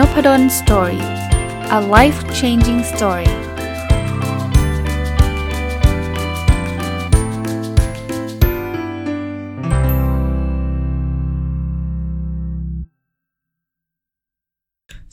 [0.00, 1.02] Nopadol Story
[1.78, 3.32] a life changing story ส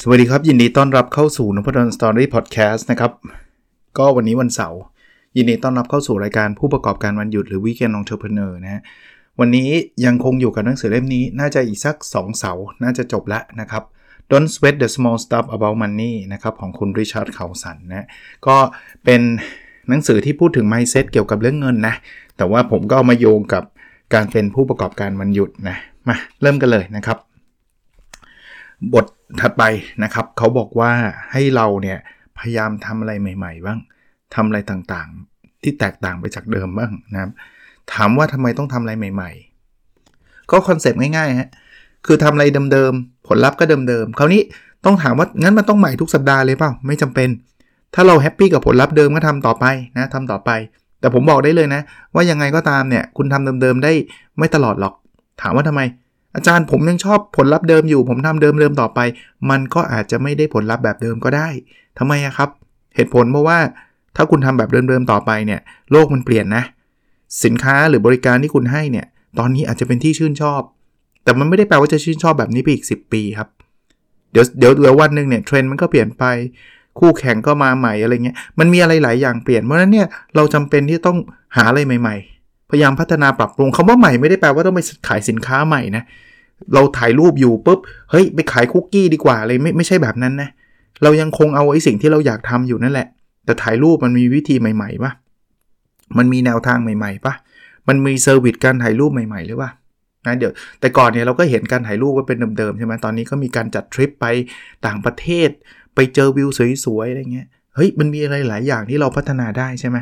[0.10, 3.12] วัสดีครับ ยินดีต้อนรับเข้าสู่นพดล Story พอดแคสต์นะครับ
[3.98, 4.82] ก็วันนี้วันเสาร์
[5.38, 8.82] ยินดีต้อนรับเข้าสู่รายการผู้ประกอบการวันหยุดหรือ Weekend Entrepreneur นะฮะ
[9.40, 9.70] วันนี้
[10.06, 13.84] ยังคงอยู่กับหนังสือเล่มนี้น่าจะอีกสัก 2 เสาร์น่าจะจบแล้วนะครับ
[14.32, 18.08] Don't Sweat the Small Stuff About Money นะครับของคุณริชาร์ดเขาสันนะ
[18.48, 18.58] ก็
[19.06, 19.22] เป็น
[19.90, 21.96] หนังสือที่พูดถึง mindset เกี่ยวกับเรื่องเงินนะ
[22.38, 23.64] แต่ว่าผมก็เอามาโยงกับ
[24.14, 25.78] การเป็นผู้ประกอบการวันหยุดนะ
[26.08, 27.18] มาเริ่มกันเลยนะครับ
[28.94, 29.06] บท
[29.42, 29.64] ถัดไป
[30.04, 30.92] นะครับ เขาบอกว่า
[31.32, 31.98] ให้เราเนี่ย
[32.38, 33.80] พยายามทำอะไรใหม่ ๆ บ้าง
[34.36, 37.32] ทำอะไรต่างๆ ที่แตกต่างไปจากเดิมบ้างนะครับ
[37.94, 39.32] ถามว่าทำไมต้องทำอะไรใหม่
[39.92, 41.50] ๆ ก็ concept ง่ายๆฮะ
[42.06, 44.42] คือทำอะไรเดิมๆ ผลลัพธ์ก็เดิมๆคราวนี้
[44.86, 47.30] ต้องถามว่างั้นมันต้องใหม่ทุกสัปดาห์เลยเปล่าไม่จำเป็น
[47.94, 49.66] ถ้าเรา happy กับผลลัพธ์เดิมก็ทำต่อไป
[49.98, 50.50] นะทำต่อไป
[51.00, 51.82] แต่ผมบอกได้เลยนะ
[52.14, 53.92] ว่ายังไงก็ตามเนี่ยคุณทำเดิมๆได้
[54.38, 54.94] ไม่ตลอดหรอก
[55.42, 55.82] ถามว่าทำไม
[56.36, 59.00] อาจารย์ผมยังชอบผลลัพธ์เดิมอยู่ ผมทำเดิมๆต่อไป
[59.50, 61.48] มันก็อาจจะไม่ได้ผลลัพธ์แบบเดิมก็ได้
[61.98, 62.50] ทำไมอะครับ
[62.96, 63.60] เหตุผลเพราะว่า
[64.16, 65.60] ถ้าคุณทำแบบเดิมๆต่อไปเนี่ย
[65.92, 66.64] โลกมันเปลี่ยนนะ
[67.44, 69.06] สินค้าหรือบริการที่คุณให้เนี่ย
[69.40, 70.62] ตอนนี้อาจจะเป็นที่ชื่นชอบ
[71.28, 73.48] แต่มันไม่ได้แปลว่าจะชื่นชอบแบบนี้ไปอีก 10 ปีครับ
[74.32, 76.24] เดี๋ยวเดี๋ยวเดี๋ยววันหนึ่งเนี่ยเทรนด์มันก็เปลี่ยนไป
[77.00, 81.18] คู่แข่งก็มาใหม่อะไรเงี้ย มันมีอะไรหลายอย่างเปลี่ยน เพราะนั้นเนี่ยเราจำเป็นที่ต้อง
[81.56, 86.04] หาอะไรใหม่ ๆ พยายามพัฒนาปรับปรุงคำว่าใหม่ไม่ได้แปลว่าต้องไปขายสินค้าใหม่นะ
[86.74, 87.80] เราถ่ายรูปอยู่ปุ๊บ
[88.12, 90.50] เฮ้ยไปขายคุกกี้ดีกว่าอะไรไม่ไม่ใช่แบบนั้นนะ
[91.04, 93.08] เรายังคงเอาไอ้สิ่งที่เราอยากทำอยู่นั่นแหละ
[93.46, 95.12] แต่ถ่ายรูปมันมีวิธีใหม่ๆปะ
[96.18, 97.34] มันมีแนวทางใหม่ๆปะ
[97.88, 99.70] มันมี service การถ่ายรูปใหม่ๆหรือว่า
[100.26, 104.26] นะเดี๋ยวแต่ก่อนเนี่ยเราก็เห็นการถ่ายรูปว่าเป็นเดิมๆใช่ไหมตอนนี้ก็มีการจัดทริปไป
[104.86, 105.50] ต่างประเทศ
[105.96, 106.50] ไปเจอวิว
[106.86, 109.98] สวยๆอะไรเงี้ยเฮ้ยมันมีอะไรหลายอย่างที่เราพัฒนาได้ใช่ไหม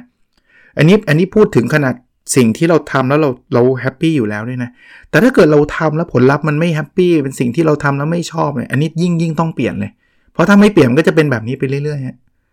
[0.78, 1.96] อันนี้อันนี้พูดถึงขนาด
[2.36, 4.70] สิ่งที่เราทำแล้วเราเรา happy อยู่แล้วด้วยนะ
[5.10, 9.92] แต่ถ้าเกิดเราทำแล้วผลลัพธ์มันไม่ happy เป็นสิ่งที่เราทำแล้วไม่ชอบเนี่ยอันนี้ยิ่งยิ่งต้องเปลี่ยนเลย
[10.34, 12.00] เพราะถ้าไม่เปลี่ยนก็จะเป็นแบบนี้ไปเรื่อย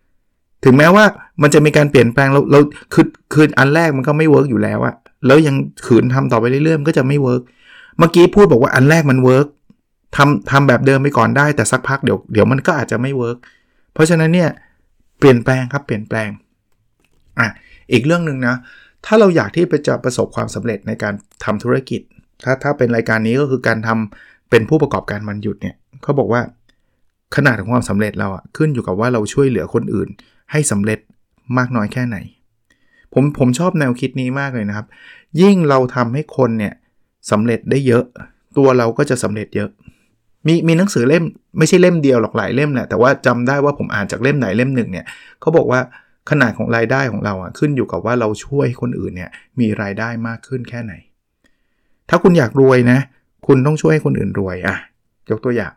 [0.05, 1.05] ๆถึงแม้ว่า
[1.41, 2.59] มันจะมีการเปลี่ยนแปลงเราเรา
[2.93, 4.95] คือคืออันแรกมันก็ไม่ work อยู่แล้วอะ
[5.25, 5.55] แล้วยัง
[5.85, 7.41] ขืนทำต่อไปเรื่อยๆมันก็จะไม่ work
[7.97, 9.47] เมื่อกี้พูดบอกว่าอันแรกมัน work
[10.15, 13.37] ทำทำแบบเดิมไปก่อนได้แต่สักพักเดี๋ยวเดี๋ยวมันก็อาจจะไม่ work
[13.93, 14.49] เพราะฉะนั้นเนี่ย
[15.19, 16.29] เปลี่ยนแปลงครับเปลี่ยนแปลง
[17.39, 17.47] อะ
[17.91, 18.55] อีกเรื่องหนึ่งนะ
[19.05, 21.13] ถ้าเราอยากที่จะประสบความสำเร็จในการ
[21.45, 22.01] ทำธุรกิจ
[22.43, 26.41] ถ้าถ้าเป็นรายการนี้ก็คือการทำเป็นผู้ประกอบการวันหยุดเนี่ยเขาบอกว่า
[27.35, 30.09] ขนาดของความสำเร็จเราอะขึ้นอยู่กับว่าเราช่วยเหลือคนอื่น
[30.51, 30.99] ให้สำเร็จ
[31.57, 32.17] มากน้อยแค่ไหน
[33.13, 34.87] ผมผมชอบแนวคิดนี้มากเลยนะครับ
[35.41, 36.73] ยิ่งเราทำให้คนเนี่ย
[37.31, 38.03] สำเร็จได้เยอะ
[38.57, 39.69] ตัวเราก็จะสำเร็จเยอะ
[40.47, 41.23] มีมีหนังสือเล่ม
[41.57, 45.05] ไม่ใช่เล่มเดียวหรอกหลายเล่มแหละแต่ว่าจำได้ว่าผมอ่านจากเล่มไหนเล่มหนึ่งเนี่ย
[45.41, 45.79] เขาบอกว่า
[46.29, 50.93] ขนาดของรายได้ของเราอะขึ้นอยู่กับว่าเราช่วยคนอื่นเนี่ยมีรายได้มากขึ้นแค่ไหน
[52.09, 52.99] ถ้าคุณอยากรวยนะ
[53.47, 54.75] คุณต้องช่วยคนอื่นรวยอะ
[55.31, 55.73] ยกตัวอย่าง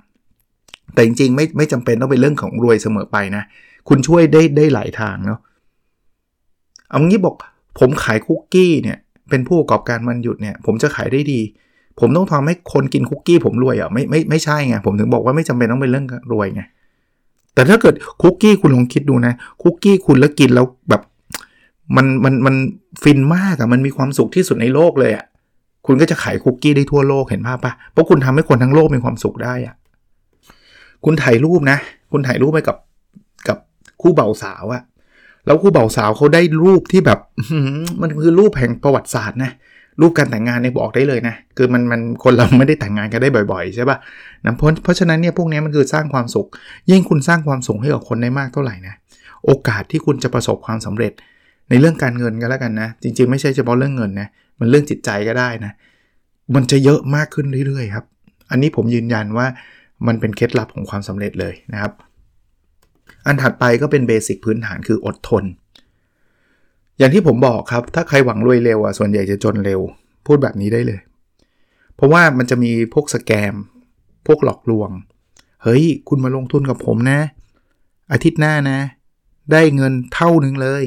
[0.95, 3.43] แต่จริงๆ ไม่ไม่จำเป็นต้องเป็นเรื่องของรวยเสมอไปนะ
[3.89, 5.41] คุณช่วยได้ได้หลายทางเนาะ
[6.91, 7.34] เอางี้บอก
[7.78, 8.99] ผมขายคุกกี้เนี่ย
[9.31, 11.41] เป็นผู้ประกอบการมันหยุดเนี่ยผมจะขายได้ดี
[12.00, 16.62] ผมต้องทำให้คนกินคุกกี้ผมรวยอะไม่ไม่ไม่ใช่ไงผมถึงบอกว่าไม่จำเป็นต้องเป็นเรื่องรวยไง
[17.54, 19.32] แต่ถ้าเกิดคุกกี้คุณลองคิดดูนะ
[19.62, 21.03] คุกกี้คุณแล้วกินแล้วแบบ
[21.97, 22.56] มันมันมัน
[23.03, 25.25] ฟินมากอะมันมีความสุขที่สุดในโลกเลยอะ
[25.86, 29.75] คุณก็จะขายคุกกี้ได้ทั่วโลกเห็นภาพปะเพราะคุณทำให้คนทั้งโลกมีความสุขได้อะ
[31.04, 31.78] คุณถ่ายรูปนะ
[32.12, 32.76] คุณถ่ายรูปไปกับ
[34.00, 34.82] คู่เบ่าสาวอะ
[35.47, 37.19] แล้วคู่เบ่าสาวเขาได้รูปที่แบบ
[38.03, 39.51] มันคือรูปแห่งประวัติศาสตร์นะ
[40.01, 43.99] รูปการแต่งงานเนี่ยบอกได้เลยนะ คือมันมันคนเราไม่ได้แต่งงานกันได้บ่อยๆ ใช่ปะ่ะ
[44.45, 46.47] นะเพราะเพราะฉะนั้นเนี่ยพวกนี้มันคือสร้างความสุข
[46.91, 48.95] ยิ่งคุณสร้างความสุขให้กับคนได้มากเท่าไหร่นะ
[49.47, 51.12] โอกาสที่คุณจะประสบความสำเร็จ
[51.69, 54.28] ในเรื่องการเงินก็แล้วกันนะ จริงๆ ไม่ใช่เฉพาะเรื่องเงินนะ
[54.59, 55.72] มันเรื่องจิตใจก็ได้นะ
[56.54, 58.04] มันจะเยอะมากขึ้นเรื่อยๆครับ
[58.51, 59.47] อันนี้ผมยืนยันว่า
[60.07, 61.92] มันเป็นเคล็ดลับของความสำเร็จเลยนะครับ
[63.27, 65.45] อันถัดไปก็เป็นเบสิกพื้นฐานคืออดทน
[66.99, 69.81] อย่างที่ผมบอกครับ ถ้าใครหวังรวยเร็วอะส่วนใหญ่จะจนเร็ว
[70.27, 71.01] พูดแบบนี้ได้เลย
[71.97, 73.55] เพราะว่ามันจะมีพวกสแกม
[74.27, 74.91] พวกหลอกลวง
[75.63, 77.21] เฮ้ย คุณมาลงทุนกับผมนะ
[78.13, 78.78] อาทิตย์หน้านะ
[79.53, 80.84] ได้เงินเท่านึงเลย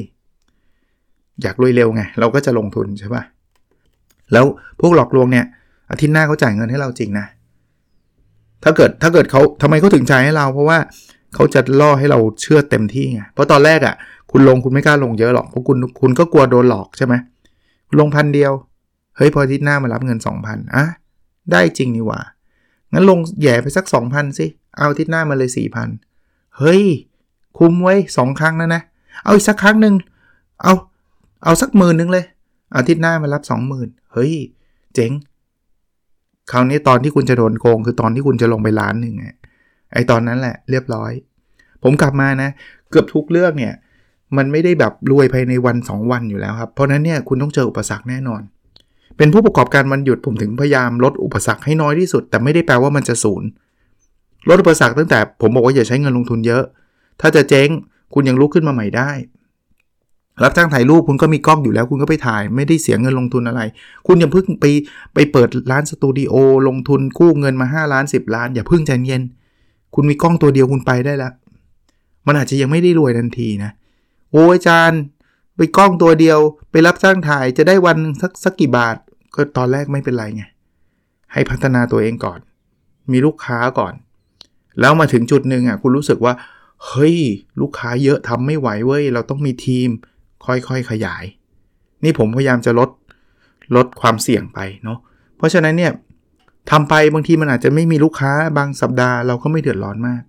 [1.42, 3.22] อยากรวยเร็วไง เราก็จะลงทุนใช่ปะ
[4.32, 4.44] แล้ว
[4.80, 5.46] พวกหลอกลวงเนี่ย
[5.90, 7.26] อาทิตย์หน้าเขาจ่ายเงินให้เราจริงนะ
[8.62, 10.78] ถ้าเกิดถ้าเกิดเขาทำไมเขาถึงจ่ายให้เรา เพราะว่า
[11.34, 13.94] เขาจะล่อให้เราเชื่อเต็มที่ไง เพราะตอนแรกอะ่ะ
[14.30, 17.14] คุณลงคุณไม่กล้าลงเยอะหรอก เพราะคุณคุณก็กลัวโดนหลอกใช่ไหม
[17.98, 18.52] ลงพันเดียว
[19.16, 20.84] เฮ้ยพอทิศหน้ามารับเงิน 2,000อะ
[21.52, 22.20] ได้จริงนี่หว่า
[22.92, 24.46] งั้นลงแย่ไปสัก 2,000สิ
[24.76, 25.88] เอาอาทิตย์หน้ามาเลย4ี่พัน
[26.58, 26.82] เฮ้ย
[27.58, 28.82] คุ้มไว้สองครั้งแล้วนะ
[29.24, 29.94] เอาอีกสักครั้งหนึ่ง
[30.62, 30.74] เอา
[31.44, 32.24] เอาสักหมื่นนึงเลย
[32.76, 34.32] อาทิตย์หน้ามารับสองหมื่นเฮ้ย
[34.94, 35.12] เจ๋ง
[36.50, 39.26] คราวนี้ตอนที่คุณจะโดนโกงคือตอนที่คุณจะลงไปล้านหนึ่งไง
[39.92, 41.12] ไอตอนนั้นแหละเรียบร้อย
[41.82, 42.50] ผมกลับมานะ
[42.90, 43.74] เกือบทุกเรื่องเนี่ย
[44.36, 48.42] มันไม่ได้แบบรวยภายในวัน 2 วันอยู่แล้วครับ เพราะนั้นเนี่ยคุณต้องเจออุปสรรคแน่นอน
[49.16, 53.48] เป็นผู้ประกอบการวันหยุดผมถึงพยายามลดอุปสรรคให้น้อยที่สุด แต่ไม่ได้แปลว่ามันจะศูนย์
[54.48, 56.64] ลดอุปสรรคตั้งแต่ผมบอกว่าอย่าใช้เงินลงทุนเยอะ
[57.20, 57.68] ถ้าจะเจ๊ง
[58.14, 59.10] คุณยังลุกขึ้นมาใหม่ได้
[60.42, 63.60] รับจ้างถ่ายรูปคุณก็มีกล้องอยู่แล้ว คุณก็ไปถ่าย ไม่ได้เสียเงินลงทุนอะไร
[64.06, 64.64] คุณอย่าเพิ่งไป
[65.14, 66.34] ไปเปิดร้านสตูดิโอ
[66.68, 69.22] ลงทุนกู้เงินมา 5 ล้าน 10 ล้าน อย่าเพิ่งใจเย็น
[69.94, 71.32] คุณมีกล้องตัวเดียวคุณไปได้แล้ว
[72.26, 73.70] มันอาจจะยังไม่ได้รวยทันทีนะ
[74.30, 75.00] โอ้อาจารย์
[75.56, 76.38] ไปกล้องตัวเดียว
[76.70, 78.96] ไปรับจ้างถ่ายจะได้วันสักสักกี่บาท
[79.34, 80.42] ก็ตอนแรกไม่เป็นไรไง
[81.32, 82.40] ให้พัฒนาตัวเองก่อน
[83.12, 83.94] มีลูกค้าก่อน
[84.80, 86.34] แล้วมาถึงจุดหนึ่งอะคุณรู้สึกว่า
[86.86, 87.16] เฮ้ย
[87.60, 89.88] ลูกค้าเยอะทำไม่ไหวเว้ย เราต้องมีทีม
[90.44, 91.24] ค่อยๆขยาย
[92.04, 92.90] นี่ผมพยายามจะลด
[93.76, 94.98] ลดความเสี่ยงไปเนาะ
[95.36, 95.92] เพราะฉะนั้นเนี่ย
[96.70, 100.22] ทำไปบางทีมันอาจจะไม่มีลูกค้าบางสัปดาห์เราก็ไม่เดือดร้อนมาก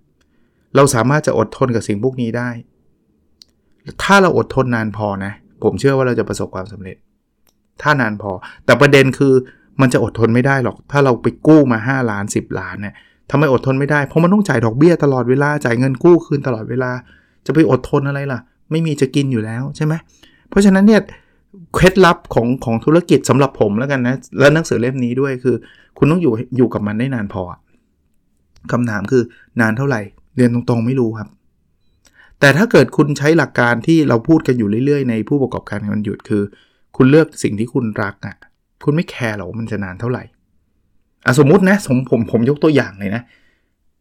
[0.75, 2.49] เราสามารถจะอดทนกับสิ่งพวกนี้ได้
[4.03, 5.33] ถ้าเราอดทนนานพอนะ
[5.63, 6.97] ผมเชื่อว่าเราจะประสบความสำเร็จ
[7.81, 8.31] ถ้านานพอ
[8.65, 9.33] แต่ประเด็นคือ
[9.81, 12.95] มันจะอดทนไม่ได้หรอก ถ้าเราไปกู้มา 5 ล้าน 10 ล้านเนี่ย
[13.31, 16.91] ทำไมอดทนไม่ได้ เพราะมันต้องจ่ายดอกเบี้ยตลอดเวลา จ่ายเงินกู้คืนตลอดเวลา
[17.45, 18.39] จะไปอดทนอะไรล่ะ
[18.71, 19.93] ไม่มีจะกินอยู่แล้วใช่ไหม
[20.49, 21.01] เพราะฉะนั้นเนี่ย
[21.73, 25.55] เคล็ดลับของของธุรกิจสำหรับผมแล้วกันนะ และหนังสือเล่มนี้ด้วยคือ
[25.97, 27.43] คุณต้องอยู่อยู่กับมันได้นานพอ
[28.71, 29.23] คำถามคือ
[29.61, 30.01] นานเท่าไหร่
[30.35, 31.29] เรียนตรงๆไม่รู้ครับ
[32.39, 36.43] แต่ถ้าเกิดคุณใช้หลักการที่เราพูดกันอยู่เรื่อยๆ ในผู้ประกอบการวันหยุดคือ
[36.97, 38.35] คุณเลือกสิ่งที่คุณรักอะ่ะ
[38.83, 40.23] คุณไม่แคร์หรอกมันจะนานเท่าไหร่
[41.25, 43.21] อะสมมุตินะสมผมผมยกตัวอย่างเลยนะ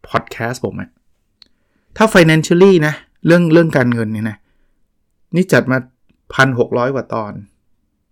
[0.08, 0.90] พอดแคสต์ผมอะ
[1.96, 2.94] ถ้า financially นะ
[3.26, 4.36] เรื่องเรื่องการเงินเนี่ยนะ
[5.36, 5.78] นี่จัดมา
[6.34, 7.32] พันหกร้อยกว่าตอน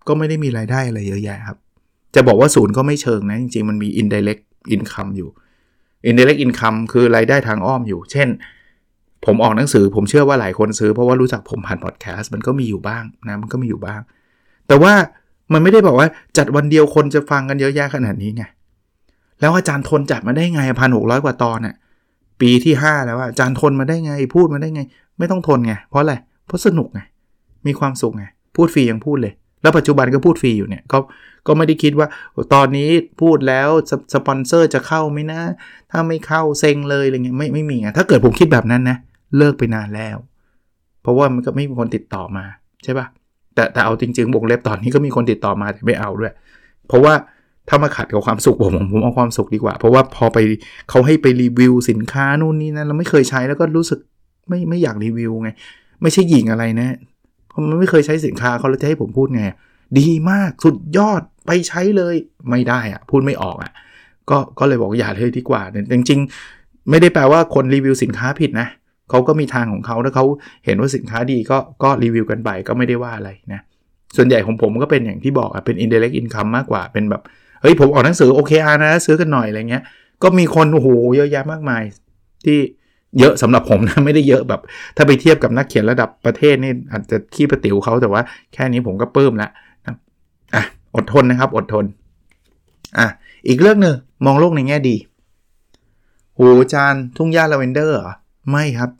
[0.07, 1.59] ก็ไม่ได้มีรายได้อะไรเยอะแยะครับ
[2.15, 4.43] จะบอกว่าศูนย์ก็ไม่เชิงนะ จริงๆ มันมี indirect
[4.75, 5.29] income อยู่
[6.09, 8.29] indirect income คือรายได้ทางอ้อมอยู่ เช่น
[9.25, 14.01] ผมออกหนังสือผมเชื่อว่าหลายคนซื้อเพราะว่ารู้จักผมผ่านพอดแคสต์มันก็มีอยู่บ้างนะมันก็มีอยู่บ้าง
[14.69, 14.93] แต่ว่า
[15.53, 18.45] มันไม่ได้บอกว่าจัดวันเดียวคนจะฟังกันเยอะแยะขนาดนี้ไง
[19.41, 21.75] แล้วอาจารย์ทนจัดมาได้ไงพันหกร้อยกว่าตอนน่ะ
[22.41, 24.83] ปีที่ 5 แล้วอาจารย์ทนมาได้ไงพูดมาได้ไง
[25.19, 26.15] ไม่ต้องทนไงเพราะอะไร
[26.47, 27.01] เพราะสนุกไง
[27.69, 28.25] มีความสุขไง
[28.57, 29.33] พูดฟรียังพูดเลย
[29.63, 30.99] แล้วปัจจุบันก็พูดฟรีอยู่เนี่ยก็
[31.47, 32.09] ก็ไม่ได้คิดว่า
[32.55, 33.69] ตอนนี้พูดแล้ว
[34.15, 35.41] สปอนเซอร์จะเข้าไหมนะ
[35.91, 38.97] ถ้าไม่เข้าเซ็งเลยอะไรเงี้ยไม่ไม่มีไงถ้าเกิดผมคิดแบบนั้นนะ
[39.39, 40.17] เลิกไปนานแล้ว
[41.03, 42.45] เพราะว่ามันก็ไม่มีคนติดต่อมา
[42.85, 43.07] ใช่ปะ
[43.55, 46.33] แต่แต่เอาจริงๆวงเล็บตอนนี้ก็มีคนติดต่อมาแต่ไม่เอาด้วย
[46.87, 47.15] เพราะว่า
[47.69, 50.39] ถ้ามาขัดกับความสุขผมผมเอาความสุขดีกว่า เพราะว่าพอไป
[50.91, 53.99] เขาให้ไปรีวิวสินค้านู่นนี่นะเราไม่เคยใช้แล้วก็รู้สึก
[54.49, 55.51] ไม่ไม่อยากรีวิวไง
[56.03, 56.97] ไม่ใช่หญิงอะไรนะ
[57.71, 59.43] มันไม่เคยใช้สินค้าเขาแล้วจะให้ผมพูดไง
[59.99, 62.15] ดีมากสุดยอดไปใช้เลย
[62.51, 63.73] ไม่ได้อะพูดไม่ออกอะ
[64.31, 65.63] ก็ก็เลยบอกอย่าเลยดีกว่า
[65.93, 66.21] จริง
[66.55, 68.69] ๆ ไม่ได้แปลว่าคนรีวิวสินค้าผิดนะ
[69.11, 70.25] เขาก็มีทางของเขาถ้าเขา
[70.65, 73.61] เห็นว่าสินค้าดีก็ก็รีวิวกันไปก็ไม่ได้ว่าอะไรนะ
[74.17, 77.23] ส่วนใหญ่ของผมก็เป็นอย่างที่บอกอะเป็น indirect income มากกว่าเป็นแบบ
[77.63, 79.83] เฮ้ยผมออกหนังสือโอเคอานะซื้อกันหน่อยอะไรเงี้ย
[80.23, 81.83] ก็มีคนโอ้โหเยอะแยะมากมาย
[82.45, 82.59] ที่
[83.21, 84.61] เยอะสำหรับผมนะไม่ได้เยอะแบบ
[84.97, 88.23] ถ้าไปเทียบกับนักเขียนระดับประเทศนี่อาจจะขี้ประติ๋วเขาแต่ว่า
[88.53, 89.51] แค่นี้ผมก็ปลื้มล้ว
[89.87, 89.95] นะ
[90.55, 90.63] อะ
[90.95, 91.85] อดทนนะครับอดทน
[92.99, 93.07] อะ
[93.49, 93.95] อีกเรื่องหนึ่ง
[94.27, 94.97] มองโลกในแง่ดี
[96.35, 96.41] โห
[96.73, 98.13] จานทุ่งหญ้าลาเวนเดอร์เหรอ
[98.51, 98.91] ไม่ครับ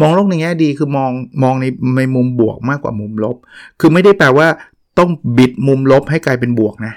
[0.00, 1.10] มองโลกในแง่ดีคือมอง
[1.42, 3.36] มองในในมุมบวกมากกว่ามุมลบ
[3.80, 4.46] คือไม่ได้แปลว่า
[4.98, 6.94] ต้องบิดมุมลบให้กลายเป็นบวกนะ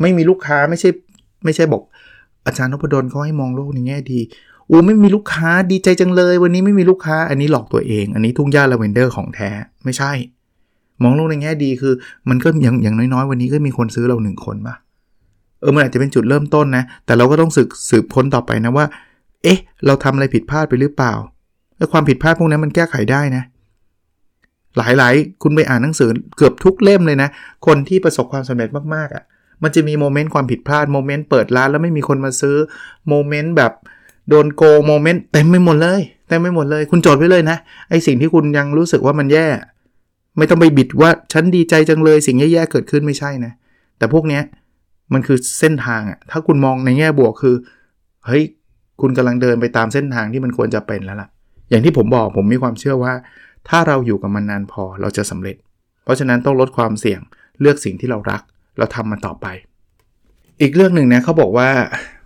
[0.00, 0.90] ไม่มีลูกค้าไม่ใช่
[1.44, 1.82] ไม่ใช่บอก
[2.46, 4.20] อาจารย์นพดลเขาให้มองโลกในแง่ดี
[4.72, 9.50] อูไม่มีลูกค้าดีใจจังเลย วันนี้ไม่มีลูกค้าอันนี้หลอกตัวเอง อันนี้ทุ่งหญ้าลาเวนเดอร์ของแท้
[9.84, 10.12] ไม่ใช่
[11.02, 11.94] มองโลกในแง่ดีคือ
[12.28, 14.74] มันก็อย่างอย่างน้อยๆ วันนี้ก็มีคนซื้อเราหนึ่งคนปะ
[15.60, 18.86] เออมันอาจจะเป็นจุดเริ่มต้นนะ แต่เราก็ต้องสืบสืบค้นต่อไปนะว่า
[19.42, 21.14] เอ๊ะ เราทำอะไรผิดพลาดไปหรือเปล่า
[21.78, 23.42] แล้วความผิดพลาดพวกนั้นมันแก้ไขได้นะ
[24.76, 27.28] หลายๆ คุณไปอ่านหนังสือเกือบทุกเล่มเลยนะ
[27.66, 29.24] คนที่ประสบความสำเร็จมากๆอะ่ะ
[29.62, 32.56] มันจะมี moment ความผิดพลาด moment เปิดร้านแล้วไม่มีคนมาซื้อ
[33.08, 33.72] moment แบบ
[34.32, 37.56] โดนโกง moment เต็มไปหมดเลยเต็มไปหมดเลย คุณจดไว้เลยนะ
[37.90, 39.46] ไอ้สิ่งที่คุณยังรู้สึกว่ามันแย่
[40.38, 43.52] ไม่ต้องไปคิดว่าฉันดีใจจังเลยสิ่งแย่ๆเกิดขึ้นไม่ใช่นะ
[43.98, 44.42] แต่พวกเนี้ย
[45.12, 47.54] มันคือเส้นทางอะถ้าคุณมองในแง่บวกคือ
[48.26, 48.42] เฮ้ย
[49.00, 51.28] คุณกำลังเดินไปตามเส้นทางที่มันควรจะเป็นแล้วล่ะ
[51.70, 53.12] อย่างที่ผมบอกผมมีความเชื่อว่า
[53.68, 55.56] ถ้าเราอยู่กับมันนานพอเราจะสำเร็จ
[56.04, 57.20] เพราะฉะนั้นต้องลดความเสี่ยง
[57.60, 58.42] เลือกสิ่งที่เรารัก
[58.78, 59.46] เราทำมันต่อไป
[60.60, 61.68] อีกเรื่องหนึ่งนะเขาบอกว่า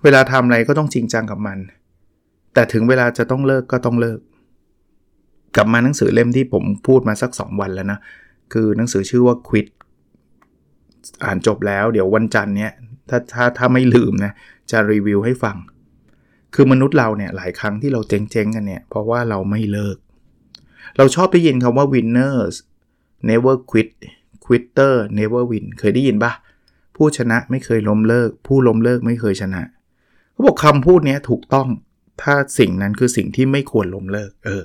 [0.02, 1.58] เวลาทำอะไรก็ต้องจริงจังกับมัน
[2.56, 4.18] แต่ถึงเวลาจะต้องเลิกก็ต้องเลิก
[5.56, 7.98] กลับมาหนังสือเล่มที่ผมพูดมาสัก 2 วันแล้วนะ
[8.52, 9.66] คือหนังสือชื่อว่า Quit
[11.24, 12.72] อ่านจบแล้ว เดี๋ยววันจันทร์เนี้ย
[13.08, 14.32] ถ้าถ้าถ้าไม่ลืมนะ
[14.70, 15.56] จะรีวิวให้ฟัง
[16.54, 19.96] คือมนุษย์เราเนี่ยหลายครั้งที่เราเจ๊งๆกันเนี่ย เพราะว่าเราไม่เลิก
[20.96, 22.54] เราชอบได้ยินคำว่า winners
[23.28, 23.88] never quit
[24.46, 26.32] quitter never win เคยได้ยินปะ
[26.96, 29.62] ผู้ชนะไม่เคยล้มเลิก ผู้ล้มเลิกไม่เคยชนะ
[30.32, 31.68] เขาบอกคำพูดนี้ถูกต้อง
[32.22, 34.62] ถ้าสิ่งนั้นคือสิ่งที่ไม่ควรล้มเลิก เออ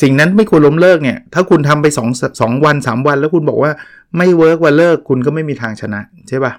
[0.00, 3.70] สิ่งนั้นไม่ควรล้มเลิกเนี่ย ถ้าคุณทำไป2 2วัน 3 วัน แล้วคุณบอกว่า
[4.16, 6.52] ไม่เวิร์กว่าเลิก คุณก็ไม่มีทางชนะ ใช่ปะ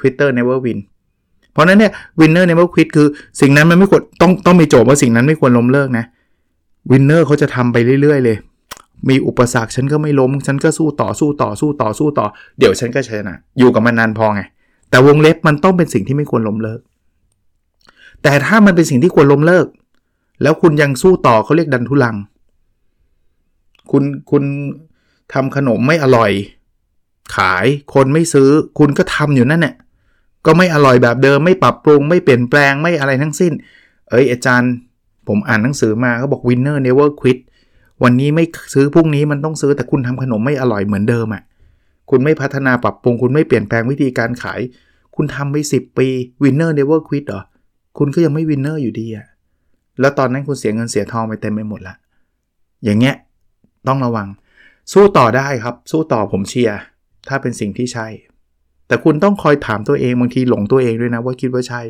[0.00, 0.78] quitter never win
[1.52, 3.06] เพราะนั้นเนี่ย winner never quit คือ
[3.40, 6.04] สิ่งนั้นมันไม่ควรต้องต้องมีโจทย์ว่าสิ่งนั้นไม่ควรล้มเลิกนะ
[6.90, 8.36] winner เขาจะทำไปเรื่อยๆ เลย
[9.08, 12.26] มีอุปสรรคฉันก็ไม่ล้ม ฉันก็สู้ต่อสู้ต่อสู้ต่อสู้ต่อ
[12.58, 14.42] เดี๋ยวฉันก็ชนะ อยู่กับมันนานพอไง
[14.90, 16.80] แต่วงเล็บมันต้องเป็นสิ่งที่ไม่ควรล้มเลิก
[18.28, 19.66] แต่ถ้ามันเป็นสิ่งที่ควรล้มเลิก
[20.42, 22.16] แล้วคุณยังสู้ต่อเขาเรียกดันทุลัง
[23.90, 24.44] คุณคุณ
[25.32, 26.30] ทำขนมไม่อร่อย
[27.36, 29.74] ขายคนไม่ซื้อ คุณก็ทำอยู่นั่นแหละ
[30.46, 33.52] ก็ไม่อร่อยแบบเดิมไม่ปรับปรุง ไม่เปลี่ยนแปลงไม่อะไรทั้งสิ้น
[34.10, 34.70] เอ้ยอาจารย์
[35.28, 37.38] ผมอ่านหนังสือมาเขาบอก winner never quit
[38.02, 41.42] วันนี้ไม่ซื้อพรุ่งนี้มันต้องซื้อแต่คุณทำขนมไม่อร่อยเหมือนเดิมอะ่ะ
[42.10, 44.60] คุณไม่พัฒนาปรับปรุง คุณไม่เปลี่ยนแปลงวิธีการขาย
[45.16, 46.08] คุณทำไป 10 ปี
[46.42, 47.42] winner never quit เหรอ
[47.98, 49.26] คุณก็ยังไม่ winner อยู่ดีอะ
[50.00, 51.94] แล้วตอนนั้นคุณเสียเงินเสียทองไปเต็มไปหมดละ
[52.84, 53.14] อย่างเงี้ย
[53.88, 54.28] ต้องระวัง
[54.92, 56.78] สู้ต่อได้ครับ สู้ต่อผมเชียร์
[57.28, 58.06] ถ้าเป็นสิ่งที่ใช่
[58.88, 61.80] แต่คุณต้องคอยถามตัวเองบางทีหลงตัวเองด้วยนะ ว่าคิดว่าใช่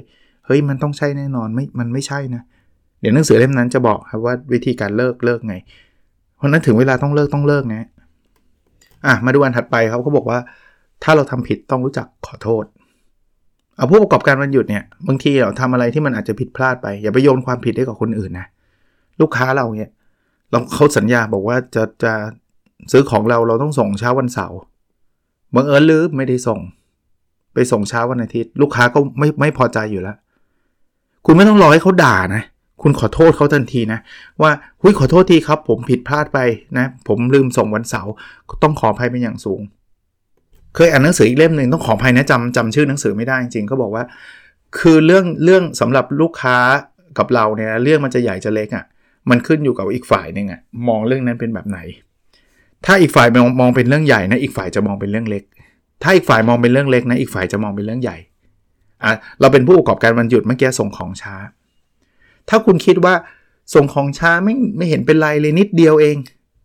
[0.47, 2.43] เฮ้ยมันต้องใช่แน่นอนไม่ มันไม่ใช่นะ
[3.01, 5.55] เดี๋ยวหนังสือเล่มนั้นจะบอกครับว่าวิธีการเลิกเลิกไง
[6.37, 7.89] เพราะนั้นถึงเวลาต้องเลิกต้องเลิกนะ
[9.07, 10.39] อะมาดูอันถัดไปครับเขาบอกว่า
[11.03, 12.65] ถ้าเราทำผิดต้องรู้จักขอโทษ
[13.77, 18.47] เอาผู้ประกอบการวันหยุดเนี่ยบางทีเราทำอะไรที่มันอาจจะผิดพลาดไป อย่าไปโยนความผิดให้กับคนอื่นนะ
[19.21, 19.91] ลูกค้าเราเนี่ย
[20.51, 22.13] เราเขาสัญญาบอกว่าจะจะ
[22.93, 24.59] ซื้อของเราเราต้องส่งเช้าวันเสาร์
[25.55, 26.61] บังเอิญลืมไม่ได้ส่ง
[27.55, 30.17] ไปส่งเช้าวันอาทิตย์ ลูกค้าก็ไม่ไม่พอใจอยู่แล้ว
[31.25, 32.43] คุณไม่ต้องรอให้เขาด่านะ
[32.83, 34.01] คุณขอโทษเขาทันทีนะ
[34.43, 36.39] ว่าหุยขอโทษทีครับ ผมผิดพลาดไป
[36.79, 38.13] นะ ผมลืมส่งวันเสาร์
[38.63, 39.61] ต้องขออภัยเป็นอย่างสูง
[40.77, 44.05] เคยอ่านหนังสืออีกเล่มหนึ่งต้องขออภัยนะจำจำชื่อหนังสือไม่ได้จริงๆเขาบอกว่า
[44.79, 46.57] คือเรื่องเรื่องสำหรับลูกค้า
[47.19, 48.85] กับเราเนี่ยเรื่องมันจะใหญ่จะเล็กอะ่ะ
[49.31, 51.79] มันขึ้นอยู่กับอีกฝ่ายหนึ่งอะ่ะมองเรื่องนั้นเป็นแบบไหน
[52.87, 55.43] ถ้าอีกฝ่ายมองมองเป็นเรื่องใหญ่นะอีกฝ่ายจะมองเป็นเรื่องเล็ก
[56.03, 58.17] ถ้าอีกฝ่ายมองเป็นเรื่องเล็กนะอีกฝ่ายจะมองเป็นเรื่องใหญ่
[59.05, 61.37] อะเราเป็นผู้ประกอบการวันหยุดเมื่อกี้ส่งของช้า
[62.49, 63.15] ถ้าคุณคิดว่า
[63.75, 66.17] ส่งของช้าไม่ไม่เห็นเป็นไรเลยนิดเดียวเอง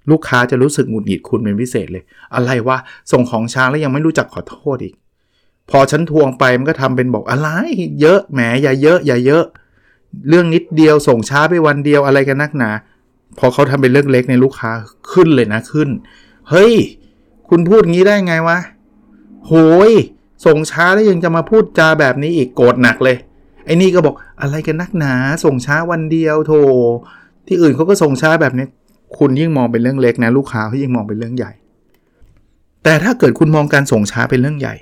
[0.09, 2.03] ลูกค้าจะรู้สึกหงุดหงิดคุณเป็นพิเศษเลย
[2.35, 2.77] อะไรวะ
[3.11, 4.93] ส่งของช้าแล้วยังไม่รู้จักขอโทษอีก
[5.69, 7.49] พอฉันทวงไปมันก็ทำเป็นบอกอะไร
[8.01, 9.43] เยอะแหมอย่าเยอะอย่าเยอะ
[10.29, 12.71] เรื่องนิดเดียวส่งช้าไปวันเดียวอะไรกันนักหนา
[13.39, 14.71] พอเขาทำเป็นเรื่องเล็กในลูกค้า
[15.11, 15.89] ขึ้นเลยนะขึ้น
[16.49, 16.73] เฮ้ย
[17.49, 18.57] คุณพูดงี้ได้ไงวะ
[19.47, 19.53] โห
[19.89, 19.91] ย
[20.45, 23.17] ส่งช้าแล้วยังจะมาพูดจาแบบนี้อีกโกรธหนักเลย
[23.65, 25.13] ไอ้นี่ก็บอกอะไรกันนักหนา
[25.45, 26.53] ส่งช้าวันเดียวโถ
[27.47, 28.65] ที่อื่นเขาก็ส่งช้าแบบนี้
[29.17, 31.51] คุณยิ่งมองเป็นเรื่องเล็กนะลูกค้าเขายิ่งมองเป็นเรื่องใหญ่
[32.83, 34.75] แต่ถ้าเกิดคุณมองการส่งช้าเป็นเรื่องใหญ่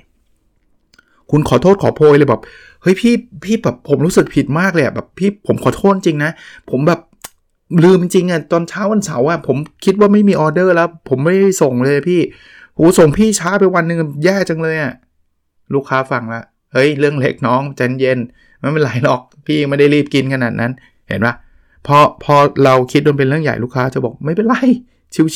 [1.30, 2.42] คุณขอโทษขอโพยเลยแบบ
[2.82, 6.30] เฮ้ยพี่พี่แบบผมรู้สึกผิดมากเลยแบบพี่ผมขอโทษจริงนะ
[6.70, 7.00] ผมแบบ
[7.84, 12.20] ลืมจริงอะตอนเช้าวันเสาร์อะผมคิดว่าไม่มีออเดอร์แล้ว ผมไม่ได้ส่งเลยพี่
[12.74, 14.92] โหส่งพี่ช้าไปวันหนึ่งแย่จังเลยอะ
[15.74, 18.18] ลูกค้าฟังละเฮ้ยเรื่องเล็กน้องใจเย็น
[18.60, 20.72] ไม่เป็นไรหรอก พี่ไม่ได้รีบกินขนาดนั้น
[21.08, 21.34] เห็นปะ
[21.86, 24.56] พอพอเราคิดมันเป็นเรื่องใหญ่ลูกค้าจะบอกไม่เป็นไร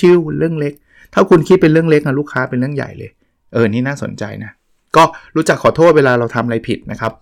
[0.00, 0.74] ชิวๆเรื่องเล็ก
[1.14, 3.10] ถ้าคุณคิดเป็นเรื่องเล็กนะลูกค้าเป็นเรื่องใหญ่เลย
[3.52, 4.50] เออนี่น่าสนใจนะ
[4.96, 5.02] ก็
[5.36, 7.12] รู้จักขอโทษเวลาเราทำอะไรผิดนะครับ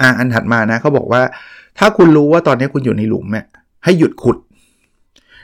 [0.00, 1.22] อ่าอันถัดมานะเขาบอกว่า
[1.78, 3.46] ถ้าคุณรู้ว่าตอนนี้คุณอยู่ในหลุมเนี่ย
[3.84, 4.36] ให้หยุดขุด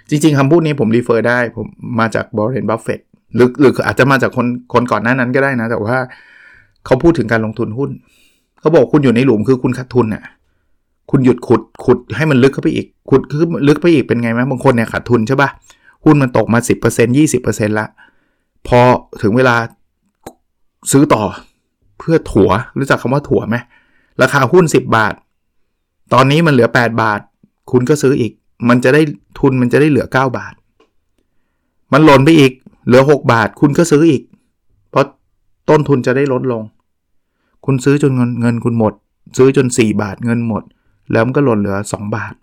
[0.09, 1.67] จริงๆคำพูดนี้ผมรีเฟอร์ได้ผม
[2.01, 3.01] มาจากวอร์เรนบัฟเฟตต์
[3.35, 5.97] หรือหรืออาจจะมาจากคนคนก่อนหน้านั้นก็ได้นะ แต่ว่า
[6.87, 7.91] เขาพูดถึงการลงทุนหุ้น
[8.61, 10.23] เขาบอกคุณอยู่ในหลุมคือคุณขาดทุนน่ะ
[11.11, 15.51] คุณหยุดขุดขุดให้มันลึกเข้าไปอีก ขุดคือลึกไปอีกเป็นไงไหมบางคนเนี่ยขาดทุนใช่ปะ
[16.05, 17.87] หุ้นมันตกมา 10% 20%ละ
[18.67, 18.81] พอ
[19.23, 19.57] ถึงเวลา
[20.93, 21.23] ซื้อต่อ
[21.99, 23.57] เพื่อถัวรู้จักคำว่าถัวไหม
[24.23, 25.15] ราคาหุ้น 10 บาท
[26.13, 27.21] ตอนนี้มันเหลือ 8 บาท
[27.73, 28.33] คุณก็ซื้ออีก
[28.69, 29.03] มันจะได้
[29.39, 30.55] ทุนมันจะได้เหลือ 9 บาท
[31.93, 32.53] มันหล่นไปอีก
[32.87, 34.23] เหลือ 6 บาท คุณก็ซื้ออีก
[34.91, 35.07] เพราะ
[35.71, 36.63] ต้นทุนจะได้ลดลง
[37.65, 38.93] คุณซื้อจนเงินเงินคุณหมด
[39.37, 40.63] ซื้อจน 4 บาทเงินหมด
[41.13, 42.35] แล้วมันก็หล่นเหลือ 2 บาท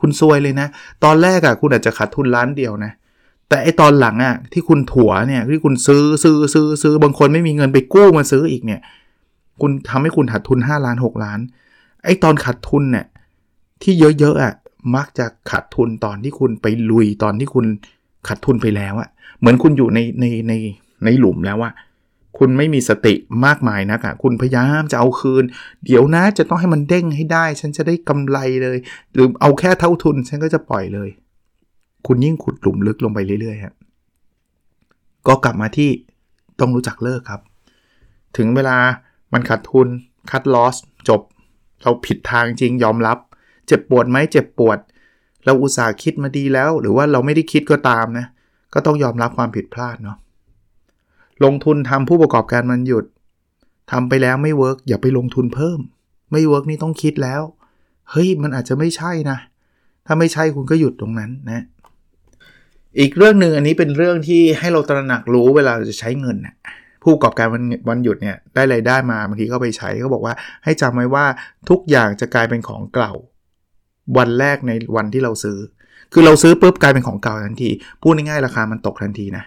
[0.00, 0.68] คุณซวยเลยนะ
[1.04, 2.92] ตอนแรกอะ่ะคุณอาจจะขาดทุนล้านเดียวนะ
[3.48, 8.80] แต่ไอตอนหลังอะ่ะที่คุณถัวเนี่ยที่คุณซื้อซื้อซื้อซื้อบางคนไม่มีเงินไปกู้มาซื้ออีกเนี่ย
[9.60, 11.40] คุณทำให้คุณขาดทุน 5 ล้าน 6 ล้าน
[12.04, 13.06] ไอตอนขาดทุนเนี่ย
[13.82, 14.54] ที่เยอะๆอะ่ะ
[14.96, 17.66] มักจะขาดทุนตอนที่คุณไปลุยตอนที่คุณ
[18.28, 20.52] ขาดทุนไปแล้วอะเหมือนคุณอยู่ในในใน
[21.04, 21.72] ในหลุมแล้วอะ
[22.38, 23.14] คุณไม่มีสติ
[23.46, 25.44] มากมายนักอะคุณพยายามจะเอาคืน
[25.84, 28.78] เดี๋ยวนะจะต้องให้มันเด้งให้ได้ ฉันจะได้กำไรเลย
[29.14, 31.08] หรือเอาแค่เท่าทุน ฉันก็จะปล่อยเลย
[32.06, 33.74] คุณยิ่งขุดหลุมลึกลงไปเรื่อยๆฮะ
[35.26, 35.90] ก็กลับมาที่
[36.60, 37.40] ต้องรู้จักเลิกครับ
[38.36, 38.76] ถึงเวลา
[39.32, 39.88] มันขาดทุน
[40.30, 40.76] cut loss
[41.08, 41.20] จบ
[41.82, 43.18] เราผิดทางจริงยอมรับ
[43.66, 44.78] เจ็บปวดไหมเจ็บปวด
[45.44, 48.26] เราอุตส่าห์คิดมาดีแล้ว หรือว่าเราไม่ได้คิดก็ตามนะ
[48.74, 50.16] ก็ต้องยอมรับความผิดพลาดเนาะ
[51.44, 53.04] ลงทุนทำผู้ประกอบการวันหยุด
[53.90, 55.80] ทำไปแล้วไม่ work อย่าไปลงทุนเพิ่ม
[56.32, 57.42] ไม่ work นี่ต้องคิดแล้ว
[58.10, 59.38] เฮ้ยมันอาจจะไม่ใช่นะ
[60.06, 61.64] ถ้าไม่ใช่คุณก็หยุดตรงนั้นนะ
[62.98, 66.54] อีกเรื่องหนึ่งอันนี้เป็นเรื่องที่ให้เราตระหนักรู้เวลาจะใช้เงินนะ
[67.02, 71.24] ผู้ประกอบการวันวันหยุดเนี่ยได้ไรายได้มาบางทีก็ไปใช้เขาบอกว่าให้จำไว้ว่า
[71.70, 73.12] ทุกอย่างจะกลายเป็นของเก่า
[74.18, 75.58] วันแรกในวันที่เราซื้อ
[76.12, 77.70] คือเราซื้อปุ๊บกลายเป็นของเก่าทันที
[78.02, 79.44] พูดง่ายๆราคามันตกทันทีนะ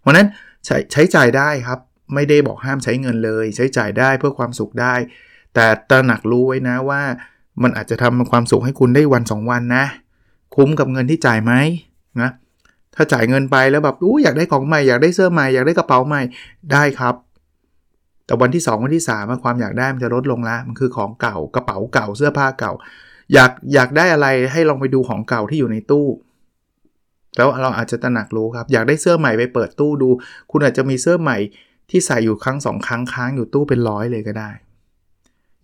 [0.00, 0.26] เพราะนั้น
[0.66, 1.78] ใช้ใช้จ่ายได้ครับ
[2.14, 4.94] ไม่ได้บอกห้ามใช้เงินเลย ใช้จ่ายได้เพื่อความสุขได้
[5.54, 7.02] แต่ตระหนักรู้ไว้นะว่า
[7.62, 9.84] มันอาจจะทำความสุขให้คุณได้วัน 2 วันนะ
[10.54, 11.52] คุ้มกับเงินที่จ่ายไหม
[12.20, 12.30] นะ
[12.94, 16.22] ถ้าจ่ายเงินไปแล้วแบบอู้อยากได้ของใหม่อยากได้เสื้อใหม่อยากได้กระเป๋าใหม่
[16.72, 17.14] ได้ครับ
[18.26, 22.72] แต่วันที่ 2 วันที่3ความอยากได้มันจะลดลงล้วมันคือของเก่ากระเป๋าเก่าเสื้อผ้าเก่า
[23.34, 26.06] อยากอยากได้อะไรให้ลองไปดูของเก่าที่อยู่ในตู้
[27.36, 30.08] แล้วเราอาจจะตระหนักรู้ครับ อยากได้เสื้อใหม่ไปเปิดตู้ดู
[30.50, 31.36] คุณอาจจะมีเสื้อใหม่
[31.90, 34.50] ที่ใส่อยู่ครั้งสองครั้งค้างอยู่ตู้เป็นร้อยเลยก็ได้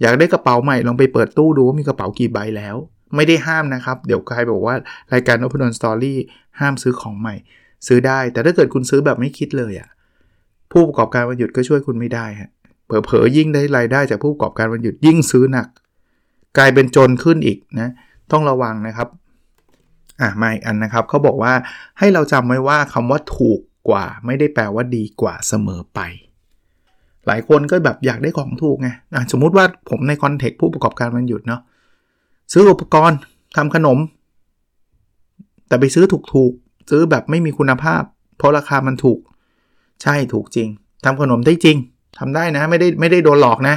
[0.00, 2.76] อยากได้กระเป๋าใหม่ลองไปเปิดตู้ดูว่ามีกระเป๋ากี่ใบแล้ว
[3.16, 4.74] ไม่ได้ห้ามนะครับ เดี๋ยวใครบอกว่า
[5.12, 6.14] รายการ Open On Story
[6.60, 7.34] ห้ามซื้อของใหม่
[7.86, 9.88] ซื้อได้ แต่ถ้าเกิดคุณซื้อแบบไม่คิดเลยอะ่ะ
[10.72, 12.50] ผู้ประกอบการวันหยุดก็ช่วยคุณไม่ได้ฮะ
[12.86, 15.68] เผลอๆยิ่งได้รายได้จากผู้ประกอบการวันหยุดยิ่งซื้อหนัก
[16.58, 17.90] กลายเป็นจนขึ้นอีกนะ
[18.32, 19.08] ต้องระวังนะครับ
[20.22, 21.52] อะมาอีกอันนะครับเขาบอกว่า
[21.98, 26.00] ให้เราจำไว้ว่าคำว่าถูกกว่า ไม่ได้แปลว่าดีกว่าเสมอไป
[27.26, 31.60] หลายคนก็แบบอยากได้ของถูกไงอะสมมุติว่าผมในคอนเทกต์ผู้ประกอบการมันหยุดเนาะ
[32.52, 33.18] ซื้ออุปกรณ์
[33.56, 33.98] ทำขนม
[35.68, 38.02] แต่ไปซื้อถูกๆซื้อแบบไม่มีคุณภาพ
[38.36, 39.18] เพราะราคามันถูก
[40.02, 40.68] ใช่ถูกจริง
[41.04, 41.76] ทำขนมได้จริง
[42.18, 43.76] ทำได้นะไม่ได้ไม่ได้โดนหลอกนะ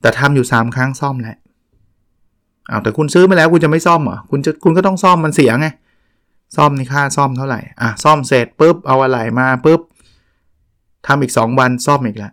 [0.00, 1.36] แต่ทำอยู่ 3 ครั้งซ่อมแหละ
[2.70, 5.68] อ้าวแต่คุณซื้อมาแล้วคุณจะไม่ซ่อมเหรอคุณจะคุณก็ต้องซ่อมมันเสียไง
[6.56, 9.80] ซ่อมนี่ค่าซ่อมเท่าไหร่อะซ่อมเสร็จปุ๊บเอาอะไรมาปุ๊บ
[11.06, 12.32] ทำอีก 2 วันซ่อมอีกแล้ว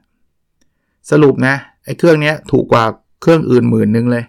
[1.11, 2.83] สรุปนะไอ้เครื่องนี้ถูกกว่า
[3.21, 4.25] เครื่องอื่นหมื่นนึงเลย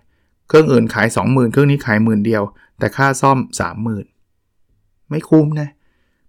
[0.48, 2.42] เครื่องอื่นขาย 20,000 เครื่องนี้ขายหมื่นเดียว
[2.78, 3.38] แต่ค่าซ่อม
[4.24, 5.68] 30,000 ไม่คุ้มนะ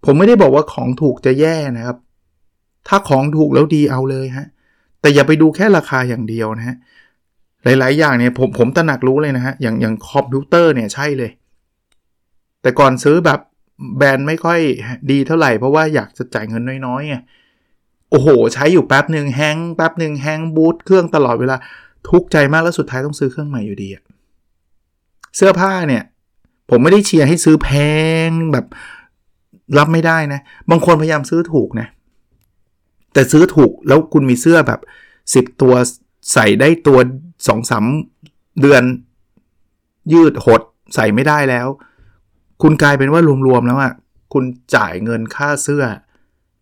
[0.06, 1.98] ผมไม่ได้บอกว่าของถูกจะแย่นะครับ
[2.88, 4.48] ถ้าของถูกแล้วดีเอาเลยฮะ
[5.02, 6.76] แต่อย่าไปดูแค่ราคาอย่างเดียวนะฮะ
[7.64, 11.32] หลาย ๆ อย่างเนี่ยผมผมตระหนักรู้เลยนะฮะ อย่างอย่างคอมพิวเตอร์เนี่ยใช่เลย
[12.62, 13.40] แต่ก่อนซื้อแบบ
[13.98, 14.60] แบรนด์ไม่ค่อย
[15.12, 17.16] ดีเท่าไหร่ เพราะว่าอยากจะจ่ายเงินน้อยๆไง
[18.10, 21.56] โอ้โห ใช้อยู่แป๊บหนึ่งแฮงแป๊บหนึ่งแฮงบูตเครื่องตลอดเวลา
[22.10, 24.04] ทุกใจมากแล้วสุดท้ายต้องซื้อเครื่องใหม่อยู่ดีอะ
[25.36, 26.04] เสื้อผ้าเนี่ย
[26.70, 27.70] ผมไม่ได้เชียร์ให้ซื้อแพ
[28.28, 28.66] งแบบ
[29.78, 30.40] รับไม่ได้นะ
[30.70, 31.88] บางคนพยายามซื้อถูกนะ
[33.14, 34.80] แต่ซื้อถูกแล้วคุณมีเสื้อแบบ
[35.20, 35.74] 10 ตัว
[36.34, 36.98] ใส่ได้ตัว
[37.48, 37.80] สองสา
[38.62, 38.84] เดือน
[40.14, 40.62] ยืดหด
[40.96, 41.68] ใส่ไม่ได้แล้ว
[42.62, 43.94] คุณกลายเป็นว่ารวมๆแล้วอะ่ะ
[44.34, 44.44] คุณ
[44.76, 45.84] จ่ายเงินค่าเสื้อ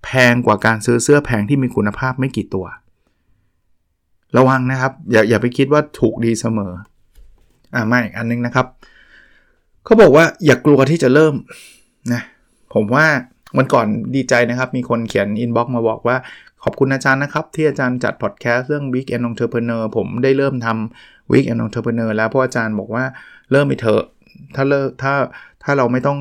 [0.03, 2.65] แพงกว่าการซื้อเสื้อแพงที่มีคุณภาพไม่กี่ตัว
[4.37, 6.73] ระวังนะครับ อย่าอย่าไปคิดว่าถูกดีเสมอ
[7.75, 8.67] อ่ามาอีกอันนึงนะครับ
[9.85, 11.35] เขาบอกว่าอย่ากลัวที่จะเริ่ม
[12.13, 12.21] นะ
[12.73, 13.05] ผมว่า
[13.57, 16.17] วันก่อนดีใจนะครับ มีคนเขียน inbox มาบอกว่า
[16.67, 23.03] ขอบคุณอาจารย์นะครับ ที่อาจารย์จัดพอดแคสต์เรื่อง Weekend Entrepreneur ผมได้เริ่มทำ Week End Entrepreneur แล้วเพราะอาจารย์บอกว่า
[23.51, 24.03] เริ่มไปเถอะ
[24.55, 25.13] ถ้าเลิกถ้า
[25.63, 26.17] ถ้าเราไม่ต้อง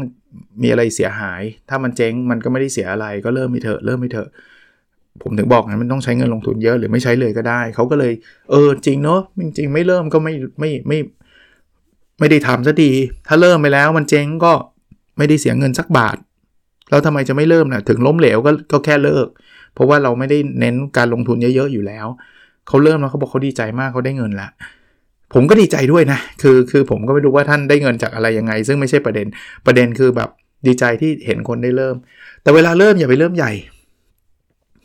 [0.63, 4.29] มีอะไรเสียหาย ถ้ามันเจ๊งมันก็ไม่ได้เสียอะไร ก็เริ่มไปเถอะเริ่มไปเถอะ
[5.23, 8.13] ผมถึงบอกนะมันต้องใช้เงินลงทุนเยอะหรือไม่ใช้เลยก็ได้ เขาก็เลย
[8.51, 10.99] เออจริงเนาะจริง ๆ ไม่เริ่มก็ไม่ไม่ไม่
[12.19, 12.93] ไม่ได้ทำซะดี
[13.29, 14.53] ถ้าเริ่มไปแล้วมันเจ๊งก็
[15.19, 16.17] ไม่ได้เสียเงินสักบาท
[16.91, 19.27] แล้วทำไมจะไม่เริ่มนะถึงล้มเหลวก็ก็แค่เลิก
[19.75, 22.07] เพราะว่าเราไม่ได้เน้นการลงทุนเยอะๆอยู่แล้ว
[22.69, 24.49] เขาเริ่มแล้วเขาบอกเขาดีใจมากเขาได้เงินละ
[25.35, 29.27] ผมก็ดีใจด้วยนะ คือคือผมก็ไม่รู้ว่าท่านได้เงินจากอะไรยังไง ซึ่งไม่ใช่ประเด็น
[29.67, 30.29] ประเด็นคือแบบ
[30.67, 31.97] ดีใจที่เห็นคนได้เริ่ม
[32.43, 33.53] แต่เวลาเริ่มอย่าไปเริ่มใหญ่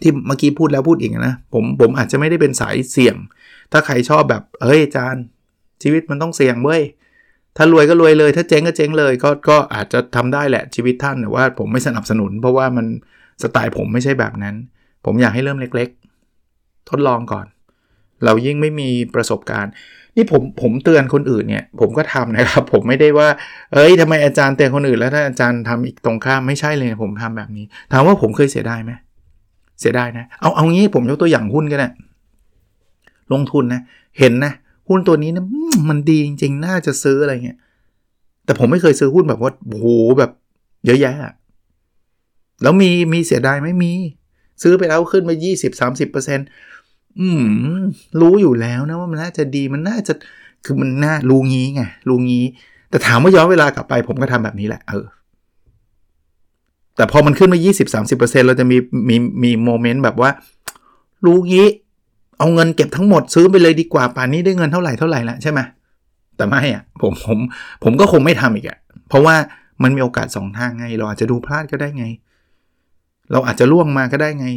[0.02, 3.16] ที่เมื่อกี้พูดแล้วพูดอีกนะ ผมผมอาจจะไม่ได้เป็นสายเสี่ยง
[3.72, 5.24] ถ้าใครชอบแบบเฮ้ยอาจารย์
[5.84, 6.82] ชีวิตมันต้องเสี่ยงเว้ย
[7.58, 12.86] ถ้ารวยก็รวยเลย ถ้าเจ๊งก็เจ๊งเลย ก็ก็อาจจะทำได้แหละชีวิตท่านแต่ว่าผมไม่สนับสนุน เพราะว่ามัน
[13.44, 14.56] สไตล์ผมไม่ใช่แบบนั้น
[15.06, 17.46] ผมอยากให้เริ่มเล็กๆ ทดลองก่อน
[18.26, 19.72] เรายิ่งไม่มีประสบการณ์
[20.16, 23.28] นี่ผมผมเตือนคนอื่นเนี่ย ผมก็ทำนะครับ ผมไม่ได้ว่า
[23.74, 28.92] เอ้ยทำไมอาจารย์เตือนคนอื่นแล้วถ้าอาจารย์ทำอีกตรงข้ามไม่ใช่เลยผมทำแบบนี้ ถามว่าผมเคยเสียดายไหม
[29.80, 31.90] เสียดายนะ เอาเอางี้ผมยกตัวอย่างหุ้นก็ได้
[33.34, 33.82] ลงทุนนะ
[34.20, 34.54] เห็นนะ
[34.90, 35.44] หุ้นตัวนี้นะ
[35.90, 37.58] มันดีจริงๆ น่าจะซื้ออะไรเงี้ย
[38.46, 39.88] แต่ผมไม่เคยซื้อหุ้นแบบว่าโอ้โห
[40.20, 40.32] แบบ
[40.86, 41.16] เยอะแยะ
[42.64, 43.92] แล้วมีมีเสียดายไม่มี
[44.62, 45.36] ซื้อไปแล้วขึ้นมา
[45.88, 47.82] 20-30%อืม
[48.22, 50.14] รู้อยู่แล้วนะว่ามันน่าจะดีมันน่าจะ
[50.66, 52.46] คือมันน่ารู้งี้ไงรู้งี้
[52.90, 55.06] แต่ถามว่าย้อนเวลากลับไป ผมก็ทำแบบนี้แหละเออ
[56.96, 57.60] แต่พอมันขึ้นมา
[58.00, 58.78] 20-30%เราจะมี
[59.10, 60.30] มีมีโมเมนต์แบบว่า
[61.26, 61.68] รู้งี้
[62.38, 65.60] เอาเงินเก็บทั้งหมดซื้อไปเลยดีกว่าป่านนี้ได้เงินเท่าไหร่เท่าไหร่ละใช่ไหม
[66.38, 67.38] แต่ไม่อะผมผม
[67.84, 68.78] ผมก็คงไม่ทำอีกอะ
[69.10, 69.36] เพราะว่า
[69.84, 72.06] มันมีโอกาสสองทางไง เราอาจจะดูพลาดก็ได้ไง
[73.32, 74.48] เราอาจจะล่วงมาก็ได้ไง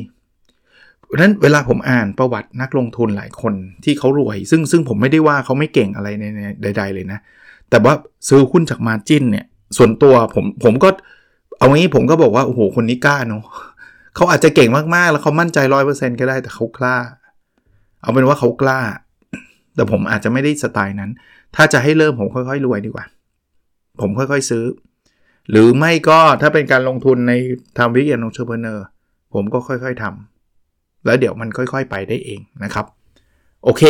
[1.06, 3.54] เพราะนั้นเวลาผมอ่านประวัตินักลงทุนหลายคน
[3.85, 6.24] ที่เขารวย ซึ่งซึ่งผมไม่ได้ว่าเขาไม่เก่งอะไรใน
[6.62, 7.18] ใด ๆ เลยนะ
[7.70, 7.94] แต่ว่า
[8.28, 10.88] ซื้อหุ้นจากมาจินเนี่ย ส่วนตัวผมผมก็
[11.58, 13.44] เอางี้ผมก็บอกว่า โอ้โห คนนี้กล้าเนาะ
[14.16, 16.96] เขาอาจจะเก่งมาก ๆ แล้วเขามั่นใจร้อยเปอร์เซ็นก็ได้แต่เขากล้า
[18.02, 18.80] เอาเป็นว่าเขากล้า
[19.74, 21.11] แต่ผมอาจจะไม่ได้สไตล์นั้น
[21.56, 23.04] ถ้าจะให้เริ่มผมค่อย ๆ รวยดีกว่า
[24.00, 24.64] ผมค่อย ๆ ซื้อ
[25.50, 27.33] หรือไม่ก็ถ้าเป็นการลงทุนใน
[27.78, 28.85] ทำ Weekend Entrepreneur
[29.35, 32.87] ผมก็ค่อยๆทำแล้วเดี๋ยวมันค่อยๆไปได้เองนะครับ
[33.64, 33.83] โอเค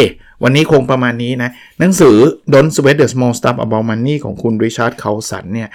[0.42, 2.16] วันนี้คงประมาณนี้นะ หนังสือ
[2.52, 5.70] Don't Sweat the Small Stuff About Money ของคุณริชาร์ดคาร์ลสันเนี่ย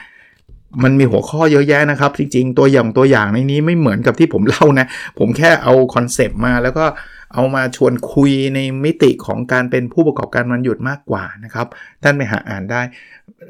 [0.83, 4.85] มันมีหัวข้อเยอะแยะนะครับ จริงๆ ตัวอย่างตัวอย่างในนี้ไม่เหมือนกับที่ผมเล่านะ
[5.19, 6.85] ผมแค่เอาคอนเซปต์มาแล้วก็
[7.33, 11.67] เอามาชวนคุยในมิติของการเป็นผู้ประกอบการวันหยุดมากกว่านะครับ
[12.03, 12.81] ท่านไปหาอ่านได้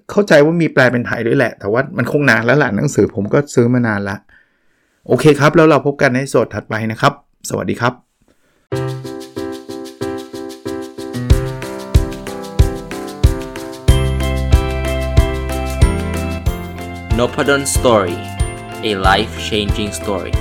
[0.10, 4.18] เข้าใจว่ามีแปลเป็นไทยด้วยแหละ แต่ว่ามันคงนานแล้วแหละหนังสือผมก็ซื้อมานานละ
[5.08, 7.14] โอเคครับ แล้วเราพบกันในสดถัดไปนะครับ
[7.50, 7.94] สวัสดีครับ
[17.20, 18.18] n o p a d o n Story
[18.90, 20.34] a life changing story